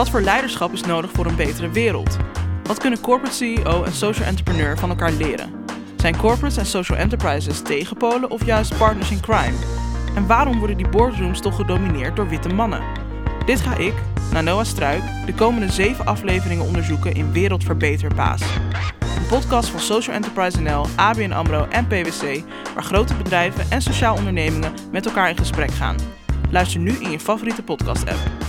[0.00, 2.16] Wat voor leiderschap is nodig voor een betere wereld?
[2.62, 5.64] Wat kunnen corporate CEO en social entrepreneur van elkaar leren?
[5.96, 9.56] Zijn corporates en social enterprises tegenpolen of juist partners in crime?
[10.14, 12.82] En waarom worden die boardrooms toch gedomineerd door witte mannen?
[13.46, 13.94] Dit ga ik,
[14.42, 18.42] Noah Struik, de komende zeven afleveringen onderzoeken in Wereldverbeter Baas.
[19.00, 22.42] Een podcast van Social Enterprise NL, ABN AMRO en PwC,
[22.74, 25.96] waar grote bedrijven en sociaal ondernemingen met elkaar in gesprek gaan.
[26.50, 28.39] Luister nu in je favoriete podcast app.